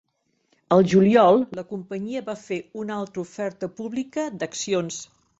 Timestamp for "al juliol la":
0.75-1.65